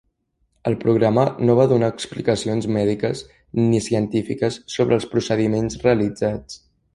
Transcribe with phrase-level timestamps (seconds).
[0.69, 3.21] El programa no va donar explicacions mèdiques
[3.61, 6.59] ni científiques sobre els procediments realitzats.